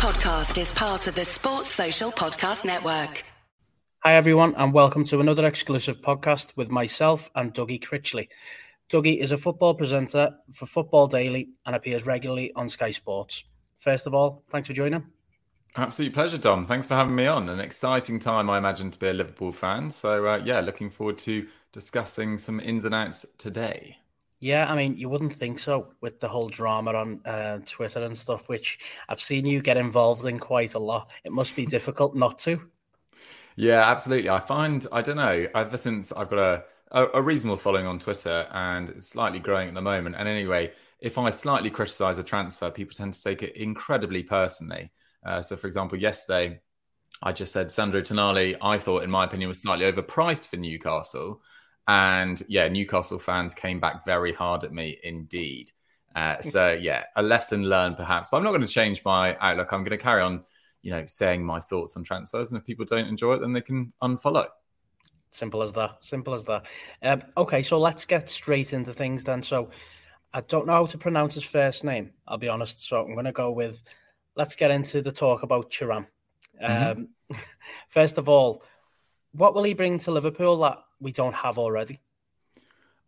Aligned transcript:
podcast 0.00 0.58
is 0.58 0.72
part 0.72 1.06
of 1.08 1.14
the 1.14 1.26
Sports 1.26 1.68
Social 1.68 2.10
Podcast 2.10 2.64
Network. 2.64 3.22
Hi, 3.98 4.14
everyone, 4.14 4.54
and 4.54 4.72
welcome 4.72 5.04
to 5.04 5.20
another 5.20 5.44
exclusive 5.44 6.00
podcast 6.00 6.56
with 6.56 6.70
myself 6.70 7.30
and 7.34 7.52
Dougie 7.52 7.78
Critchley. 7.78 8.28
Dougie 8.88 9.18
is 9.18 9.30
a 9.30 9.36
football 9.36 9.74
presenter 9.74 10.36
for 10.54 10.64
Football 10.64 11.06
Daily 11.06 11.50
and 11.66 11.76
appears 11.76 12.06
regularly 12.06 12.50
on 12.56 12.70
Sky 12.70 12.92
Sports. 12.92 13.44
First 13.76 14.06
of 14.06 14.14
all, 14.14 14.42
thanks 14.48 14.68
for 14.68 14.72
joining. 14.72 15.04
Absolute 15.76 16.14
pleasure, 16.14 16.38
Dom. 16.38 16.64
Thanks 16.64 16.86
for 16.86 16.94
having 16.94 17.14
me 17.14 17.26
on. 17.26 17.50
An 17.50 17.60
exciting 17.60 18.18
time, 18.18 18.48
I 18.48 18.56
imagine, 18.56 18.90
to 18.90 18.98
be 18.98 19.08
a 19.08 19.12
Liverpool 19.12 19.52
fan. 19.52 19.90
So, 19.90 20.24
uh, 20.24 20.40
yeah, 20.42 20.60
looking 20.60 20.88
forward 20.88 21.18
to 21.18 21.46
discussing 21.72 22.38
some 22.38 22.58
ins 22.58 22.86
and 22.86 22.94
outs 22.94 23.26
today. 23.36 23.98
Yeah, 24.40 24.70
I 24.72 24.74
mean, 24.74 24.96
you 24.96 25.10
wouldn't 25.10 25.34
think 25.34 25.58
so 25.58 25.92
with 26.00 26.20
the 26.20 26.28
whole 26.28 26.48
drama 26.48 26.94
on 26.94 27.20
uh, 27.26 27.58
Twitter 27.66 28.02
and 28.02 28.16
stuff, 28.16 28.48
which 28.48 28.78
I've 29.08 29.20
seen 29.20 29.44
you 29.44 29.60
get 29.60 29.76
involved 29.76 30.24
in 30.24 30.38
quite 30.38 30.74
a 30.74 30.78
lot. 30.78 31.10
It 31.24 31.32
must 31.32 31.54
be 31.54 31.66
difficult 31.66 32.14
not 32.16 32.38
to. 32.40 32.70
Yeah, 33.56 33.82
absolutely. 33.90 34.30
I 34.30 34.38
find, 34.40 34.86
I 34.92 35.02
don't 35.02 35.16
know, 35.16 35.46
ever 35.54 35.76
since 35.76 36.12
I've 36.12 36.30
got 36.30 36.38
a, 36.38 36.64
a, 36.92 37.06
a 37.18 37.22
reasonable 37.22 37.58
following 37.58 37.86
on 37.86 37.98
Twitter 37.98 38.46
and 38.52 38.88
it's 38.90 39.08
slightly 39.08 39.38
growing 39.38 39.68
at 39.68 39.74
the 39.74 39.82
moment. 39.82 40.16
And 40.18 40.28
anyway, 40.28 40.72
if 41.00 41.18
I 41.18 41.30
slightly 41.30 41.70
criticize 41.70 42.18
a 42.18 42.22
transfer, 42.22 42.70
people 42.70 42.94
tend 42.94 43.14
to 43.14 43.22
take 43.22 43.42
it 43.42 43.56
incredibly 43.56 44.22
personally. 44.22 44.90
Uh, 45.24 45.42
so, 45.42 45.56
for 45.56 45.66
example, 45.66 45.98
yesterday, 45.98 46.60
I 47.22 47.32
just 47.32 47.52
said 47.52 47.70
Sandro 47.70 48.00
Tonali, 48.00 48.56
I 48.62 48.78
thought, 48.78 49.04
in 49.04 49.10
my 49.10 49.24
opinion, 49.24 49.48
was 49.48 49.60
slightly 49.60 49.90
overpriced 49.90 50.48
for 50.48 50.56
Newcastle. 50.56 51.42
And 51.90 52.40
yeah, 52.46 52.68
Newcastle 52.68 53.18
fans 53.18 53.52
came 53.52 53.80
back 53.80 54.04
very 54.04 54.32
hard 54.32 54.62
at 54.62 54.72
me 54.72 55.00
indeed. 55.02 55.72
Uh, 56.14 56.38
so 56.40 56.72
yeah, 56.72 57.04
a 57.16 57.22
lesson 57.22 57.64
learned 57.64 57.96
perhaps, 57.96 58.30
but 58.30 58.36
I'm 58.36 58.44
not 58.44 58.50
going 58.50 58.62
to 58.62 58.68
change 58.68 59.04
my 59.04 59.36
outlook. 59.38 59.72
I'm 59.72 59.82
going 59.82 59.98
to 59.98 60.02
carry 60.02 60.22
on, 60.22 60.44
you 60.82 60.92
know, 60.92 61.04
saying 61.06 61.44
my 61.44 61.58
thoughts 61.58 61.96
on 61.96 62.04
transfers, 62.04 62.52
and 62.52 62.60
if 62.60 62.64
people 62.64 62.84
don't 62.84 63.08
enjoy 63.08 63.34
it, 63.34 63.40
then 63.40 63.52
they 63.52 63.60
can 63.60 63.92
unfollow. 64.00 64.46
Simple 65.32 65.62
as 65.62 65.72
that. 65.72 65.96
Simple 65.98 66.32
as 66.32 66.44
that. 66.44 66.66
Um, 67.02 67.22
okay, 67.36 67.60
so 67.62 67.76
let's 67.80 68.04
get 68.04 68.30
straight 68.30 68.72
into 68.72 68.94
things 68.94 69.24
then. 69.24 69.42
So 69.42 69.70
I 70.32 70.42
don't 70.42 70.68
know 70.68 70.74
how 70.74 70.86
to 70.86 70.98
pronounce 70.98 71.34
his 71.34 71.44
first 71.44 71.82
name. 71.82 72.12
I'll 72.26 72.38
be 72.38 72.48
honest. 72.48 72.86
So 72.86 73.00
I'm 73.00 73.14
going 73.14 73.24
to 73.24 73.32
go 73.32 73.50
with. 73.50 73.82
Let's 74.36 74.54
get 74.54 74.70
into 74.70 75.02
the 75.02 75.10
talk 75.10 75.42
about 75.42 75.72
Thuram. 75.72 76.06
Mm-hmm. 76.62 77.00
Um, 77.00 77.08
first 77.88 78.16
of 78.16 78.28
all, 78.28 78.62
what 79.32 79.56
will 79.56 79.64
he 79.64 79.74
bring 79.74 79.98
to 79.98 80.12
Liverpool 80.12 80.56
that 80.58 80.78
we 81.00 81.12
don't 81.12 81.34
have 81.34 81.58
already? 81.58 82.00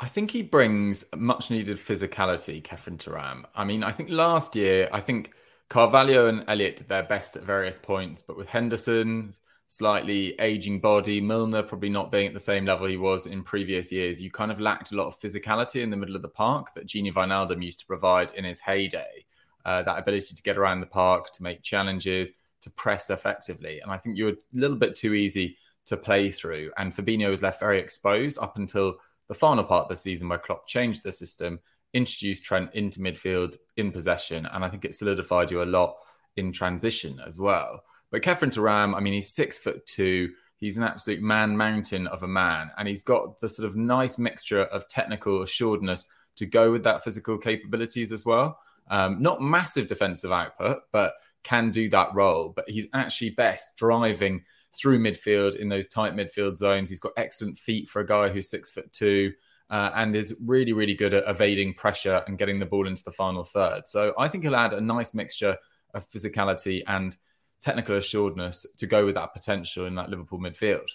I 0.01 0.07
think 0.07 0.31
he 0.33 0.43
brings 0.43 1.05
much 1.15 1.51
needed 1.51 1.77
physicality, 1.77 2.63
Khéphren 2.63 2.99
Thuram. 2.99 3.45
I 3.55 3.65
mean, 3.65 3.85
I 3.85 3.93
think 3.93 4.11
last 4.11 4.57
year, 4.57 4.89
I 4.93 5.01
think 5.01 5.33
Carvalho 5.69 6.27
and 6.27 6.45
Elliott 6.49 6.77
did 6.79 6.89
their 6.89 7.05
best 7.05 7.37
at 7.37 7.45
various 7.45 7.79
points, 7.79 8.21
but 8.21 8.37
with 8.37 8.49
Henderson, 8.49 9.33
slightly 9.69 10.39
aging 10.41 10.81
body, 10.81 11.21
Milner 11.21 11.63
probably 11.63 11.89
not 11.89 12.11
being 12.11 12.27
at 12.27 12.35
the 12.35 12.41
same 12.41 12.67
level 12.67 12.87
he 12.87 12.97
was 12.97 13.27
in 13.27 13.43
previous 13.43 13.93
years, 13.93 14.21
you 14.21 14.31
kind 14.31 14.51
of 14.51 14.61
lacked 14.61 14.93
a 14.93 14.97
lot 14.97 15.07
of 15.07 15.19
physicality 15.19 15.83
in 15.83 15.89
the 15.89 15.97
middle 15.97 16.17
of 16.17 16.23
the 16.23 16.29
park 16.29 16.75
that 16.75 16.87
Gini 16.87 17.13
Wijnaldum 17.13 17.65
used 17.65 17.81
to 17.81 17.87
provide 17.87 18.33
in 18.33 18.45
his 18.45 18.61
heyday. 18.61 19.25
Uh, 19.65 19.83
that 19.83 19.99
ability 19.99 20.35
to 20.35 20.43
get 20.43 20.59
around 20.59 20.81
the 20.81 20.87
park, 20.87 21.33
to 21.33 21.43
make 21.43 21.63
challenges, 21.63 22.33
to 22.61 22.71
press 22.71 23.09
effectively. 23.11 23.81
And 23.81 23.93
I 23.93 23.97
think 23.97 24.19
you 24.19 24.25
were 24.25 24.33
a 24.33 24.37
little 24.53 24.77
bit 24.77 24.95
too 24.95 25.15
easy 25.15 25.57
to 25.87 25.97
play 25.97 26.31
through. 26.31 26.71
And 26.77 26.93
Fabinho 26.93 27.31
was 27.31 27.43
left 27.43 27.61
very 27.61 27.81
exposed 27.81 28.39
up 28.41 28.57
until 28.57 28.97
the 29.29 29.35
final 29.35 29.65
part 29.65 29.85
of 29.85 29.89
the 29.89 29.97
season 29.97 30.29
where 30.29 30.39
Klopp 30.39 30.67
changed 30.67 31.03
the 31.03 31.13
system, 31.13 31.61
introduced 31.93 32.45
Trent 32.45 32.75
into 32.75 33.01
midfield 33.01 33.57
in 33.77 33.93
possession. 33.93 34.47
And 34.47 34.65
I 34.65 34.69
think 34.69 34.85
it 34.85 34.95
solidified 34.95 35.51
you 35.51 35.63
a 35.63 35.65
lot 35.65 35.97
in 36.37 36.53
transition 36.53 37.21
as 37.25 37.39
well. 37.39 37.83
But 38.11 38.23
Khéphren 38.23 38.53
Thuram, 38.53 38.95
I 38.95 39.01
mean, 39.01 39.15
he's 39.15 39.33
six 39.33 39.59
foot 39.59 39.85
two. 39.87 40.33
He's 40.57 40.77
an 40.77 40.85
absolute 40.85 41.21
man 41.21 41.57
mountain 41.57 42.07
of 42.07 42.23
a 42.23 42.29
man. 42.29 42.71
And 42.79 42.87
he's 42.87 43.03
got 43.03 43.41
the 43.41 43.49
sort 43.49 43.67
of 43.67 43.75
nice 43.75 44.19
mixture 44.19 44.63
of 44.65 44.87
technical 44.89 45.43
assuredness 45.43 46.09
to 46.37 46.47
go 46.47 46.71
with 46.71 46.85
that 46.85 47.05
physical 47.05 47.37
capabilities 47.39 48.13
as 48.13 48.25
well. 48.25 48.59
Um, 48.91 49.23
not 49.23 49.41
massive 49.41 49.87
defensive 49.87 50.33
output, 50.33 50.83
but 50.93 51.15
can 51.43 51.71
do 51.71 51.89
that 51.91 52.15
role. 52.15 52.53
But 52.55 52.69
he's 52.69 52.87
actually 52.95 53.31
best 53.31 53.77
driving 53.77 54.45
through 54.75 54.99
midfield 54.99 55.57
in 55.57 55.69
those 55.69 55.87
tight 55.87 56.15
midfield 56.15 56.57
zones. 56.57 56.89
He's 56.89 57.01
got 57.01 57.13
excellent 57.17 57.59
feet 57.59 57.89
for 57.89 58.01
a 58.01 58.07
guy 58.07 58.29
who's 58.29 58.49
six 58.49 58.71
foot 58.71 58.93
two. 58.93 59.33
Uh, 59.71 59.91
and 59.95 60.15
is 60.15 60.39
really, 60.45 60.75
really 60.75 60.93
good 60.95 61.15
at 61.15 61.25
evading 61.27 61.73
pressure 61.73 62.23
and 62.27 62.37
getting 62.37 62.59
the 62.59 62.67
ball 62.67 62.87
into 62.87 63.03
the 63.05 63.11
final 63.11 63.43
third. 63.43 63.87
So 63.87 64.13
I 64.19 64.29
think 64.29 64.45
he'll 64.45 64.55
add 64.55 64.75
a 64.75 64.81
nice 64.83 65.15
mixture 65.15 65.57
of 65.95 66.07
physicality 66.11 66.83
and 66.87 67.17
technical 67.63 67.97
assuredness 67.97 68.67
to 68.77 68.87
go 68.87 69.07
with 69.07 69.15
that 69.15 69.33
potential 69.33 69.87
in 69.87 69.95
that 69.95 70.11
Liverpool 70.11 70.39
midfield. 70.39 70.87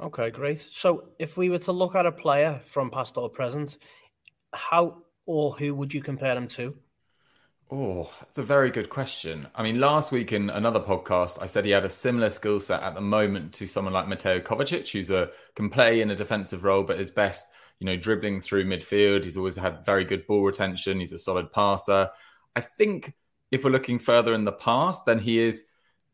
Okay, 0.00 0.30
great. 0.30 0.58
So 0.58 1.08
if 1.18 1.38
we 1.38 1.48
were 1.48 1.58
to 1.60 1.72
look 1.72 1.94
at 1.94 2.04
a 2.04 2.12
player 2.12 2.60
from 2.62 2.90
past 2.90 3.16
or 3.16 3.30
present, 3.30 3.78
how 4.52 4.98
or 5.24 5.52
who 5.52 5.74
would 5.74 5.94
you 5.94 6.02
compare 6.02 6.36
him 6.36 6.46
to? 6.48 6.76
Oh, 7.70 8.10
that's 8.20 8.38
a 8.38 8.42
very 8.42 8.70
good 8.70 8.88
question. 8.88 9.46
I 9.54 9.62
mean, 9.62 9.78
last 9.78 10.10
week 10.10 10.32
in 10.32 10.48
another 10.48 10.80
podcast, 10.80 11.42
I 11.42 11.46
said 11.46 11.66
he 11.66 11.70
had 11.70 11.84
a 11.84 11.90
similar 11.90 12.30
skill 12.30 12.60
set 12.60 12.82
at 12.82 12.94
the 12.94 13.02
moment 13.02 13.52
to 13.54 13.66
someone 13.66 13.92
like 13.92 14.08
Mateo 14.08 14.40
Kovacic, 14.40 14.90
who's 14.90 15.10
a 15.10 15.30
can 15.54 15.68
play 15.68 16.00
in 16.00 16.10
a 16.10 16.16
defensive 16.16 16.64
role, 16.64 16.82
but 16.82 16.98
is 16.98 17.10
best, 17.10 17.46
you 17.78 17.84
know, 17.84 17.96
dribbling 17.96 18.40
through 18.40 18.64
midfield. 18.64 19.24
He's 19.24 19.36
always 19.36 19.56
had 19.56 19.84
very 19.84 20.04
good 20.06 20.26
ball 20.26 20.44
retention. 20.44 20.98
He's 20.98 21.12
a 21.12 21.18
solid 21.18 21.52
passer. 21.52 22.08
I 22.56 22.62
think 22.62 23.12
if 23.50 23.64
we're 23.64 23.70
looking 23.70 23.98
further 23.98 24.32
in 24.32 24.44
the 24.44 24.52
past, 24.52 25.04
then 25.04 25.18
he 25.18 25.38
is 25.38 25.64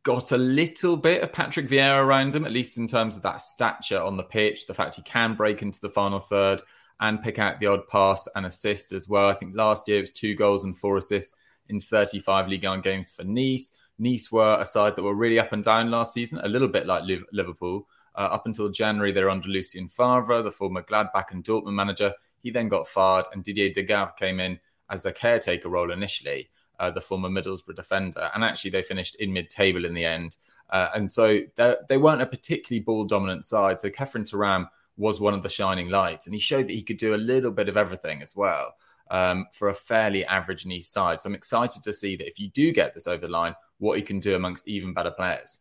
got 0.02 0.32
a 0.32 0.36
little 0.36 0.96
bit 0.96 1.22
of 1.22 1.32
Patrick 1.32 1.68
Vieira 1.68 2.04
around 2.04 2.34
him, 2.34 2.44
at 2.44 2.52
least 2.52 2.78
in 2.78 2.88
terms 2.88 3.16
of 3.16 3.22
that 3.22 3.40
stature 3.40 4.00
on 4.00 4.16
the 4.16 4.24
pitch, 4.24 4.66
the 4.66 4.74
fact 4.74 4.96
he 4.96 5.02
can 5.02 5.36
break 5.36 5.62
into 5.62 5.80
the 5.80 5.88
final 5.88 6.18
third 6.18 6.60
and 7.00 7.22
pick 7.22 7.38
out 7.38 7.60
the 7.60 7.66
odd 7.66 7.86
pass 7.88 8.28
and 8.34 8.46
assist 8.46 8.92
as 8.92 9.08
well. 9.08 9.28
I 9.28 9.34
think 9.34 9.56
last 9.56 9.88
year 9.88 9.98
it 9.98 10.02
was 10.02 10.10
two 10.10 10.34
goals 10.34 10.64
and 10.64 10.76
four 10.76 10.96
assists 10.96 11.36
in 11.68 11.80
35 11.80 12.48
Ligue 12.48 12.64
1 12.64 12.80
games 12.80 13.12
for 13.12 13.24
Nice. 13.24 13.78
Nice 13.98 14.32
were 14.32 14.58
a 14.60 14.64
side 14.64 14.96
that 14.96 15.02
were 15.02 15.14
really 15.14 15.38
up 15.38 15.52
and 15.52 15.62
down 15.62 15.90
last 15.90 16.14
season, 16.14 16.40
a 16.42 16.48
little 16.48 16.68
bit 16.68 16.86
like 16.86 17.04
Liverpool. 17.32 17.86
Uh, 18.16 18.28
up 18.32 18.46
until 18.46 18.68
January, 18.68 19.12
they 19.12 19.22
were 19.22 19.30
under 19.30 19.48
Lucien 19.48 19.88
Favre, 19.88 20.42
the 20.42 20.50
former 20.50 20.82
Gladbach 20.82 21.30
and 21.30 21.44
Dortmund 21.44 21.74
manager. 21.74 22.12
He 22.42 22.50
then 22.50 22.68
got 22.68 22.86
fired, 22.86 23.26
and 23.32 23.42
Didier 23.42 23.70
Digard 23.70 24.16
came 24.16 24.40
in 24.40 24.58
as 24.90 25.04
a 25.04 25.12
caretaker 25.12 25.68
role 25.68 25.90
initially, 25.90 26.50
uh, 26.78 26.90
the 26.90 27.00
former 27.00 27.28
Middlesbrough 27.28 27.76
defender. 27.76 28.30
And 28.34 28.44
actually, 28.44 28.70
they 28.70 28.82
finished 28.82 29.16
in 29.16 29.32
mid 29.32 29.50
table 29.50 29.84
in 29.84 29.94
the 29.94 30.04
end. 30.04 30.36
Uh, 30.70 30.88
and 30.94 31.10
so 31.10 31.40
they 31.56 31.98
weren't 31.98 32.22
a 32.22 32.26
particularly 32.26 32.82
ball 32.82 33.04
dominant 33.04 33.44
side. 33.44 33.78
So 33.78 33.90
Khéphren 33.90 34.28
Thuram 34.28 34.68
was 34.96 35.20
one 35.20 35.34
of 35.34 35.42
the 35.42 35.48
shining 35.48 35.88
lights, 35.88 36.26
and 36.26 36.34
he 36.34 36.40
showed 36.40 36.66
that 36.66 36.74
he 36.74 36.82
could 36.82 36.96
do 36.96 37.14
a 37.14 37.16
little 37.16 37.50
bit 37.50 37.68
of 37.68 37.76
everything 37.76 38.22
as 38.22 38.34
well 38.36 38.74
um, 39.10 39.46
for 39.52 39.68
a 39.68 39.74
fairly 39.74 40.24
average 40.24 40.66
Nice 40.66 40.88
side. 40.88 41.20
So 41.20 41.28
I'm 41.28 41.34
excited 41.34 41.82
to 41.82 41.92
see 41.92 42.16
that 42.16 42.28
if 42.28 42.38
you 42.38 42.50
do 42.50 42.72
get 42.72 42.94
this 42.94 43.06
over 43.06 43.26
the 43.26 43.32
line, 43.32 43.54
what 43.78 43.98
he 43.98 44.02
can 44.02 44.20
do 44.20 44.34
amongst 44.34 44.68
even 44.68 44.94
better 44.94 45.10
players. 45.10 45.60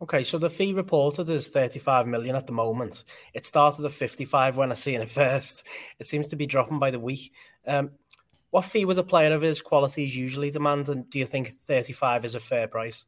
Okay, 0.00 0.24
so 0.24 0.36
the 0.36 0.50
fee 0.50 0.72
reported 0.72 1.30
is 1.30 1.48
35 1.48 2.08
million 2.08 2.34
at 2.34 2.46
the 2.46 2.52
moment. 2.52 3.04
It 3.34 3.46
started 3.46 3.84
at 3.84 3.92
55 3.92 4.56
when 4.56 4.72
I 4.72 4.74
seen 4.74 5.00
it 5.00 5.10
first. 5.10 5.66
It 5.98 6.06
seems 6.06 6.28
to 6.28 6.36
be 6.36 6.46
dropping 6.46 6.78
by 6.78 6.90
the 6.90 6.98
week. 6.98 7.32
Um, 7.66 7.92
what 8.50 8.64
fee 8.64 8.84
would 8.84 8.98
a 8.98 9.04
player 9.04 9.32
of 9.32 9.42
his 9.42 9.62
qualities 9.62 10.16
usually 10.16 10.50
demand? 10.50 10.88
And 10.88 11.08
do 11.08 11.18
you 11.18 11.24
think 11.24 11.52
35 11.52 12.24
is 12.24 12.34
a 12.34 12.40
fair 12.40 12.66
price? 12.66 13.06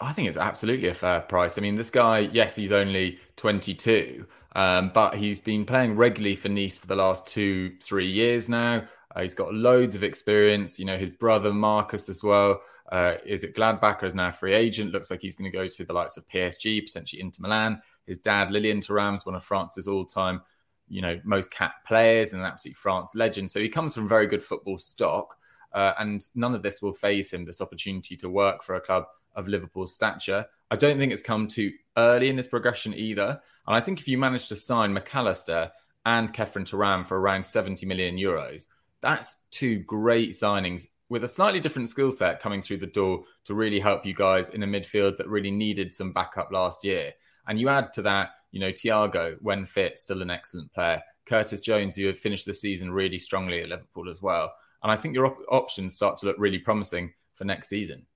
I 0.00 0.12
think 0.12 0.28
it's 0.28 0.36
absolutely 0.36 0.88
a 0.88 0.94
fair 0.94 1.20
price. 1.20 1.56
I 1.56 1.62
mean, 1.62 1.74
this 1.74 1.90
guy, 1.90 2.18
yes, 2.18 2.54
he's 2.54 2.72
only 2.72 3.18
22, 3.36 4.26
um, 4.54 4.90
but 4.92 5.14
he's 5.14 5.40
been 5.40 5.64
playing 5.64 5.96
regularly 5.96 6.36
for 6.36 6.48
Nice 6.50 6.78
for 6.78 6.86
the 6.86 6.96
last 6.96 7.26
two, 7.26 7.74
three 7.82 8.10
years 8.10 8.48
now. 8.48 8.84
Uh, 9.14 9.22
he's 9.22 9.34
got 9.34 9.54
loads 9.54 9.94
of 9.94 10.04
experience. 10.04 10.78
You 10.78 10.84
know, 10.84 10.98
his 10.98 11.08
brother 11.08 11.52
Marcus 11.52 12.10
as 12.10 12.22
well 12.22 12.60
uh, 12.92 13.14
is 13.24 13.42
at 13.42 13.54
Gladbach, 13.54 14.02
is 14.02 14.14
now 14.14 14.28
a 14.28 14.32
free 14.32 14.52
agent. 14.52 14.92
Looks 14.92 15.10
like 15.10 15.22
he's 15.22 15.36
going 15.36 15.50
to 15.50 15.56
go 15.56 15.66
to 15.66 15.84
the 15.84 15.92
likes 15.94 16.18
of 16.18 16.28
PSG, 16.28 16.84
potentially 16.84 17.22
Inter 17.22 17.42
Milan. 17.42 17.80
His 18.06 18.18
dad, 18.18 18.50
Lilian 18.50 18.80
Thuram, 18.80 19.14
is 19.14 19.24
one 19.24 19.34
of 19.34 19.42
France's 19.42 19.88
all-time, 19.88 20.42
you 20.88 21.00
know, 21.00 21.18
most 21.24 21.50
capped 21.50 21.86
players 21.86 22.34
and 22.34 22.42
an 22.42 22.48
absolute 22.48 22.76
France 22.76 23.14
legend. 23.14 23.50
So 23.50 23.60
he 23.60 23.70
comes 23.70 23.94
from 23.94 24.06
very 24.06 24.26
good 24.26 24.42
football 24.42 24.76
stock. 24.76 25.36
Uh, 25.72 25.92
and 25.98 26.22
none 26.34 26.54
of 26.54 26.62
this 26.62 26.80
will 26.80 26.92
phase 26.92 27.32
him, 27.32 27.44
this 27.44 27.60
opportunity 27.60 28.16
to 28.16 28.28
work 28.28 28.62
for 28.62 28.74
a 28.74 28.80
club 28.80 29.06
of 29.34 29.48
Liverpool's 29.48 29.94
stature. 29.94 30.46
I 30.70 30.76
don't 30.76 30.98
think 30.98 31.12
it's 31.12 31.22
come 31.22 31.46
too 31.48 31.72
early 31.96 32.28
in 32.28 32.36
this 32.36 32.46
progression 32.46 32.94
either. 32.94 33.40
And 33.66 33.76
I 33.76 33.80
think 33.80 34.00
if 34.00 34.08
you 34.08 34.18
manage 34.18 34.48
to 34.48 34.56
sign 34.56 34.92
Mac 34.92 35.14
Allister 35.14 35.70
and 36.04 36.32
Khéphren 36.32 36.68
Thuram 36.68 37.04
for 37.04 37.20
around 37.20 37.44
70 37.44 37.86
million 37.86 38.16
euros, 38.16 38.66
that's 39.00 39.42
two 39.50 39.80
great 39.80 40.30
signings 40.30 40.88
with 41.08 41.22
a 41.22 41.28
slightly 41.28 41.60
different 41.60 41.88
skill 41.88 42.10
set 42.10 42.40
coming 42.40 42.60
through 42.60 42.78
the 42.78 42.86
door 42.86 43.22
to 43.44 43.54
really 43.54 43.78
help 43.78 44.04
you 44.04 44.14
guys 44.14 44.50
in 44.50 44.62
a 44.62 44.66
midfield 44.66 45.16
that 45.16 45.28
really 45.28 45.50
needed 45.50 45.92
some 45.92 46.12
backup 46.12 46.50
last 46.50 46.84
year. 46.84 47.12
And 47.46 47.60
you 47.60 47.68
add 47.68 47.92
to 47.92 48.02
that, 48.02 48.30
you 48.50 48.58
know, 48.58 48.72
Thiago, 48.72 49.36
when 49.40 49.66
fit, 49.66 49.98
still 49.98 50.22
an 50.22 50.30
excellent 50.30 50.72
player. 50.72 51.00
Curtis 51.26 51.60
Jones, 51.60 51.94
who 51.94 52.06
had 52.06 52.18
finished 52.18 52.46
the 52.46 52.54
season 52.54 52.90
really 52.90 53.18
strongly 53.18 53.62
at 53.62 53.68
Liverpool 53.68 54.10
as 54.10 54.20
well. 54.20 54.52
And 54.86 54.92
I 54.92 54.96
think 54.96 55.16
your 55.16 55.26
op- 55.26 55.42
options 55.50 55.96
start 55.96 56.16
to 56.18 56.26
look 56.26 56.36
really 56.38 56.60
promising 56.60 57.12
for 57.34 57.44
next 57.44 57.66
season. 57.66 58.06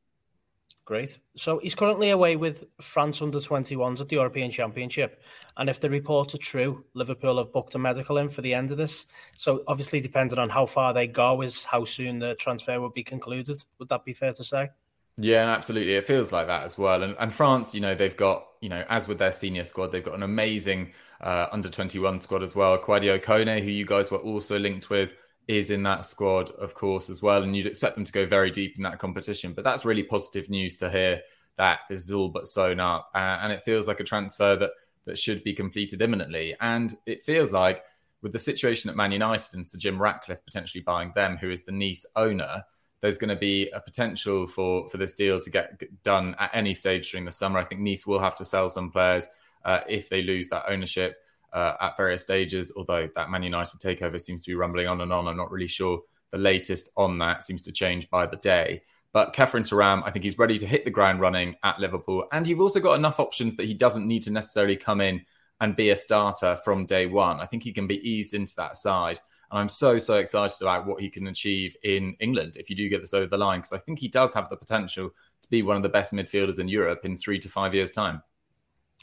Great. 0.85 1.19
So 1.35 1.59
he's 1.59 1.75
currently 1.75 2.11
away 2.11 2.37
with 2.37 2.63
France 2.81 3.21
under 3.21 3.39
21s 3.39 4.01
at 4.01 4.09
the 4.09 4.15
European 4.15 4.53
Championship. 4.53 5.21
And 5.57 5.69
if 5.69 5.81
the 5.81 5.91
reports 5.91 6.33
are 6.37 6.39
true, 6.39 6.85
Liverpool 6.95 7.39
have 7.39 7.53
booked 7.53 7.75
a 7.75 7.79
medical 7.81 8.19
in 8.19 8.29
for 8.29 8.43
the 8.43 8.55
end 8.55 8.71
of 8.71 8.79
this. 8.79 9.09
So 9.37 9.65
obviously, 9.67 9.99
depending 9.99 10.39
on 10.39 10.49
how 10.49 10.65
far 10.65 10.95
they 10.95 11.09
go, 11.09 11.43
is 11.43 11.65
how 11.65 11.85
soon 11.85 12.21
the 12.21 12.37
transfer 12.37 12.81
would 12.81 12.95
be 12.95 13.03
concluded. 13.03 13.65
Would 13.81 13.89
that 13.89 14.05
be 14.05 14.13
fair 14.13 14.33
to 14.35 14.45
say? 14.45 14.71
Yeah, 15.17 15.51
absolutely. 15.51 15.97
It 15.97 16.07
feels 16.07 16.31
like 16.31 16.47
that 16.47 16.63
as 16.63 16.79
well. 16.79 17.03
And, 17.03 17.17
and 17.19 17.35
France, 17.35 17.75
you 17.75 17.81
know, 17.81 17.97
they've 17.97 18.17
got, 18.17 18.47
you 18.61 18.69
know, 18.69 18.85
as 18.89 19.09
with 19.09 19.19
their 19.19 19.33
senior 19.33 19.65
squad, 19.65 19.91
they've 19.91 20.05
got 20.05 20.15
an 20.15 20.23
amazing 20.23 20.93
uh, 21.21 21.49
under 21.51 21.69
21 21.69 22.21
squad 22.21 22.45
as 22.45 22.55
well. 22.55 22.79
Kouadio 22.79 23.21
Kone, 23.21 23.61
who 23.61 23.71
you 23.71 23.85
guys 23.85 24.13
were 24.13 24.19
also 24.19 24.57
linked 24.57 24.89
with, 24.89 25.15
is 25.51 25.71
in 25.71 25.83
that 25.83 26.05
squad, 26.05 26.51
of 26.53 26.75
course, 26.75 27.11
as 27.11 27.21
well. 27.21 27.43
And 27.43 27.57
you'd 27.57 27.67
expect 27.67 27.97
them 27.97 28.05
to 28.05 28.13
go 28.13 28.25
very 28.25 28.53
deep 28.53 28.77
in 28.77 28.85
that 28.85 29.01
competition. 29.01 29.53
But 29.53 29.65
that's 29.65 29.85
really 29.85 30.05
positive 30.05 30.49
news 30.49 30.77
to 30.77 30.89
hear 30.89 31.23
that 31.59 31.81
this 31.89 31.99
is 31.99 32.13
all 32.13 32.29
but 32.29 32.47
sewn 32.47 32.79
up. 32.79 33.11
Uh, 33.15 33.39
and 33.43 33.53
it 33.53 33.65
feels 33.65 33.89
like 33.89 33.99
a 33.99 34.05
transfer 34.05 34.55
that, 34.55 34.71
that 35.07 35.19
should 35.19 35.43
be 35.43 35.53
completed 35.53 36.01
imminently. 36.01 36.57
And 36.61 36.95
it 37.05 37.23
feels 37.23 37.53
like 37.53 37.83
with 38.23 38.31
the 38.33 38.39
situation 38.39 38.91
at 38.91 38.97
Man 38.97 39.11
United 39.11 39.55
and 39.55 39.67
Sir 39.67 39.79
Jim 39.79 40.01
Ratcliffe 40.01 40.45
potentially 40.45 40.83
buying 40.83 41.11
them, 41.17 41.37
who 41.37 41.51
is 41.51 41.65
the 41.65 41.73
Nice 41.73 42.07
owner, 42.15 42.63
there's 43.01 43.19
going 43.19 43.31
to 43.31 43.37
be 43.37 43.69
a 43.71 43.81
potential 43.81 44.47
for 44.47 44.89
for 44.89 44.99
this 44.99 45.15
deal 45.15 45.41
to 45.41 45.51
get 45.51 46.03
done 46.03 46.37
at 46.39 46.51
any 46.53 46.75
stage 46.75 47.11
during 47.11 47.25
the 47.25 47.33
summer. 47.33 47.59
I 47.59 47.65
think 47.65 47.81
Nice 47.81 48.07
will 48.07 48.21
have 48.21 48.37
to 48.37 48.45
sell 48.45 48.69
some 48.69 48.91
players 48.91 49.27
uh, 49.65 49.81
if 49.89 50.11
they 50.11 50.23
lose 50.23 50.49
that 50.51 50.67
ownership 50.69 51.17
uh, 51.53 51.75
at 51.81 51.97
various 51.97 52.23
stages. 52.23 52.73
Although 52.77 53.09
that 53.15 53.31
Man 53.31 53.43
United 53.43 53.81
takeover 53.81 54.21
seems 54.21 54.43
to 54.43 54.51
be 54.51 54.55
rumbling 54.55 54.87
on 54.87 55.01
and 55.01 55.13
on, 55.13 55.29
I'm 55.29 55.37
not 55.37 55.51
really 55.51 55.69
sure 55.69 56.01
the 56.31 56.39
latest 56.39 56.91
on 56.97 57.19
that 57.19 57.45
seems 57.45 57.63
to 57.63 57.73
change 57.73 58.09
by 58.11 58.27
the 58.27 58.37
day. 58.37 58.83
But 59.13 59.35
Khéphren 59.35 59.69
Thuram, 59.69 60.03
I 60.05 60.11
think 60.11 60.25
he's 60.25 60.39
ready 60.39 60.57
to 60.59 60.67
hit 60.67 60.85
the 60.85 60.91
ground 60.91 61.21
running 61.21 61.57
at 61.65 61.81
Liverpool, 61.81 62.27
and 62.33 62.47
you've 62.47 62.61
also 62.61 62.79
got 62.79 62.95
enough 62.95 63.19
options 63.19 63.57
that 63.57 63.67
he 63.67 63.75
doesn't 63.75 64.07
need 64.07 64.23
to 64.23 64.31
necessarily 64.31 64.77
come 64.77 65.01
in 65.01 65.23
and 65.61 65.77
be 65.77 65.91
a 65.91 65.97
starter 65.97 66.57
from 66.65 66.87
day 66.87 67.07
one. 67.07 67.41
I 67.41 67.47
think 67.47 67.63
he 67.63 67.73
can 67.73 67.87
be 67.87 68.09
eased 68.09 68.35
into 68.35 68.55
that 68.57 68.77
side. 68.77 69.19
And 69.51 69.59
I'm 69.59 69.69
so, 69.69 69.99
so 69.99 70.15
excited 70.15 70.63
about 70.63 70.87
what 70.87 71.01
he 71.01 71.11
can 71.11 71.27
achieve 71.27 71.77
in 71.83 72.17
England 72.21 72.57
if 72.57 72.71
you 72.71 72.77
do 72.77 72.89
get 72.89 73.01
this 73.01 73.15
over 73.15 73.27
the 73.27 73.37
line, 73.37 73.59
because 73.59 73.73
I 73.73 73.79
think 73.79 73.99
he 73.99 74.09
does 74.09 74.33
have 74.33 74.49
the 74.49 74.57
potential 74.57 75.11
to 75.43 75.51
be 75.51 75.63
one 75.63 75.77
of 75.77 75.83
the 75.83 75.89
best 75.89 76.13
midfielders 76.13 76.61
in 76.61 76.69
Europe 76.69 77.05
in 77.05 77.17
three 77.17 77.39
to 77.41 77.49
five 77.49 77.75
years' 77.75 77.91
time. 77.91 78.23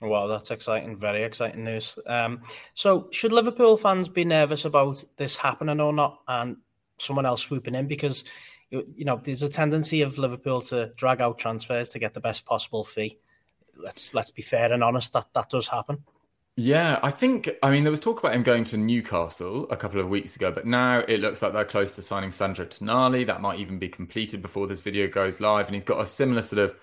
Wow, 0.01 0.27
that's 0.27 0.51
exciting. 0.51 0.95
Very 0.95 1.23
exciting 1.23 1.63
news. 1.63 1.97
Um, 2.05 2.41
so, 2.75 3.07
should 3.11 3.31
Liverpool 3.31 3.77
fans 3.77 4.09
be 4.09 4.25
nervous 4.25 4.65
about 4.65 5.03
this 5.17 5.35
happening 5.35 5.79
or 5.79 5.91
not, 5.91 6.21
and 6.27 6.57
someone 6.97 7.25
else 7.25 7.41
swooping 7.41 7.75
in? 7.75 7.87
Because 7.87 8.23
you 8.69 9.05
know, 9.05 9.19
there's 9.23 9.43
a 9.43 9.49
tendency 9.49 10.01
of 10.01 10.17
Liverpool 10.17 10.61
to 10.61 10.91
drag 10.97 11.21
out 11.21 11.37
transfers 11.37 11.89
to 11.89 11.99
get 11.99 12.13
the 12.13 12.19
best 12.19 12.45
possible 12.45 12.83
fee. 12.83 13.17
Let's 13.75 14.13
let's 14.13 14.31
be 14.31 14.41
fair 14.41 14.71
and 14.71 14.83
honest. 14.83 15.13
That 15.13 15.27
that 15.33 15.49
does 15.49 15.67
happen. 15.67 16.03
Yeah, 16.59 16.99
I 17.03 17.11
think, 17.11 17.51
I 17.61 17.69
mean, 17.69 17.83
there 17.83 17.91
was 17.91 17.99
talk 17.99 18.17
about 18.17 18.33
him 18.33 18.41
going 18.41 18.63
to 18.63 18.77
Newcastle 18.77 19.69
a 19.69 19.77
couple 19.77 19.99
of 19.99 20.09
weeks 20.09 20.35
ago, 20.35 20.51
but 20.51 20.65
now 20.65 21.01
it 21.07 21.19
looks 21.19 21.43
like 21.43 21.53
they're 21.53 21.63
close 21.63 21.93
to 21.95 22.01
signing 22.01 22.31
Sandro 22.31 22.65
Tonali. 22.65 23.27
That 23.27 23.41
might 23.41 23.59
even 23.59 23.77
be 23.77 23.87
completed 23.87 24.41
before 24.41 24.65
this 24.65 24.81
video 24.81 25.07
goes 25.07 25.39
live. 25.39 25.67
And 25.67 25.75
he's 25.75 25.83
got 25.83 26.01
a 26.01 26.05
similar 26.07 26.41
sort 26.41 26.63
of 26.63 26.75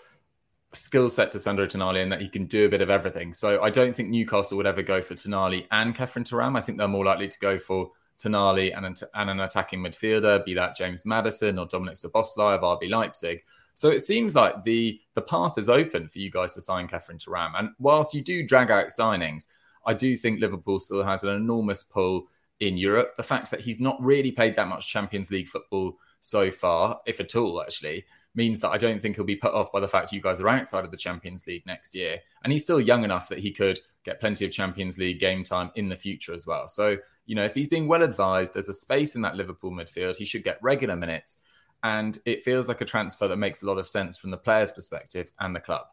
skill 0.75 1.09
set 1.09 1.31
to 1.33 1.39
Sandro 1.39 1.67
Tonali 1.67 2.03
and 2.03 2.13
that 2.13 2.21
he 2.21 2.29
can 2.29 2.47
do 2.47 2.67
a 2.67 2.69
bit 2.69 2.81
of 2.81 2.91
everything. 2.91 3.33
So 3.33 3.63
I 3.63 3.71
don't 3.71 3.95
think 3.95 4.09
Newcastle 4.09 4.57
would 4.57 4.67
ever 4.67 4.83
go 4.83 5.01
for 5.01 5.15
Tonali 5.15 5.67
and 5.71 5.95
Khéphren 5.95 6.29
Thuram. 6.29 6.57
I 6.57 6.61
think 6.61 6.79
they're 6.79 6.89
more 6.89 7.05
likely 7.05 7.29
to 7.29 7.39
go 7.39 7.59
for 7.59 7.91
Tonali 8.19 8.77
and, 8.77 8.87
and 9.15 9.31
an 9.31 9.41
attacking 9.41 9.81
midfielder, 9.81 10.45
be 10.45 10.55
that 10.55 10.77
James 10.77 11.05
Maddison 11.05 11.59
or 11.59 11.67
Dominik 11.67 12.05
Szoboszlai 12.05 12.57
of 12.57 12.63
RB 12.63 12.91
Leipzig. 12.91 13.43
So 13.75 13.91
it 13.91 14.03
seems 14.03 14.35
like 14.35 14.65
the 14.65 15.01
the 15.15 15.23
path 15.23 15.59
is 15.59 15.69
open 15.69 16.09
for 16.09 16.21
you 16.21 16.31
guys 16.31 16.55
to 16.55 16.61
sign 16.61 16.87
Khéphren 16.87 17.23
Thuram. 17.23 17.53
And 17.57 17.71
whilst 17.79 18.15
you 18.15 18.23
do 18.23 18.47
drag 18.47 18.71
out 18.71 18.89
signings, 18.89 19.47
I 19.85 19.95
do 19.95 20.17
think 20.17 20.41
Liverpool 20.41 20.79
still 20.79 21.03
has 21.03 21.25
an 21.25 21.35
enormous 21.35 21.83
pull 21.83 22.29
in 22.61 22.77
Europe. 22.77 23.17
The 23.17 23.23
fact 23.23 23.51
that 23.51 23.61
he's 23.61 23.81
not 23.81 24.03
really 24.03 24.31
played 24.31 24.57
that 24.57 24.69
much 24.69 24.89
Champions 24.89 25.31
League 25.31 25.49
football 25.49 25.99
so 26.21 26.51
far, 26.51 27.01
if 27.07 27.21
at 27.21 27.35
all, 27.35 27.61
actually, 27.61 28.05
means 28.35 28.61
that 28.61 28.71
I 28.71 28.79
don't 28.79 29.01
think 29.01 29.17
he'll 29.17 29.25
be 29.25 29.37
put 29.37 29.55
off 29.55 29.71
by 29.71 29.81
the 29.81 29.89
fact 29.89 30.13
you 30.13 30.21
guys 30.21 30.41
are 30.41 30.49
outside 30.49 30.85
of 30.85 30.91
the 30.91 30.97
Champions 30.97 31.47
League 31.47 31.67
next 31.67 31.95
year. 31.95 32.19
And 32.43 32.53
he's 32.53 32.63
still 32.63 32.81
young 32.81 33.05
enough 33.05 33.29
that 33.29 33.39
he 33.39 33.53
could 33.53 33.79
get 34.05 34.21
plenty 34.21 34.45
of 34.45 34.53
Champions 34.53 34.99
League 34.99 35.21
game 35.21 35.45
time 35.45 35.71
in 35.77 35.89
the 35.89 35.97
future 35.97 36.35
as 36.35 36.47
well. 36.47 36.69
So, 36.69 36.97
you 37.27 37.35
know, 37.35 37.45
if 37.45 37.55
he's 37.55 37.69
being 37.69 37.87
well 37.89 38.03
advised, 38.03 38.55
there's 38.55 38.69
a 38.69 38.75
space 38.75 39.15
in 39.15 39.23
that 39.23 39.37
Liverpool 39.37 39.71
midfield. 39.71 40.17
He 40.17 40.25
should 40.25 40.45
get 40.45 40.59
regular 40.63 40.97
minutes. 40.97 41.37
And 41.83 42.19
it 42.27 42.43
feels 42.43 42.67
like 42.67 42.81
a 42.81 42.85
transfer 42.85 43.29
that 43.29 43.37
makes 43.37 43.63
a 43.63 43.67
lot 43.67 43.79
of 43.79 43.87
sense 43.87 44.19
from 44.19 44.31
the 44.31 44.37
player's 44.37 44.73
perspective 44.73 45.31
and 45.39 45.55
the 45.55 45.61
club. 45.61 45.87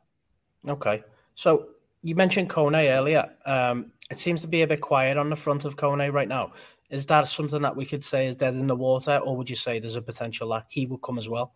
Okay. 0.68 1.04
So 1.36 1.70
you 2.02 2.16
mentioned 2.16 2.50
Kone 2.50 2.90
earlier. 2.90 3.30
Um, 3.46 3.92
it 4.10 4.20
seems 4.20 4.42
to 4.42 4.48
be 4.48 4.62
a 4.62 4.68
bit 4.68 4.82
quiet 4.82 5.18
on 5.18 5.30
the 5.30 5.36
front 5.36 5.66
of 5.66 5.76
Kone 5.76 6.12
right 6.12 6.28
now. 6.28 6.54
Is 6.90 7.06
that 7.06 7.28
something 7.28 7.62
that 7.62 7.76
we 7.76 7.86
could 7.86 8.04
say 8.04 8.28
is 8.28 8.36
dead 8.36 8.56
in 8.56 8.68
the 8.68 8.76
water, 8.76 9.18
or 9.18 9.38
would 9.38 9.50
you 9.50 9.56
say 9.56 9.80
there's 9.80 9.96
a 9.96 10.02
potential 10.02 10.50
that 10.50 10.66
he 10.68 10.86
will 10.86 10.98
come 10.98 11.18
as 11.18 11.30
well? 11.30 11.54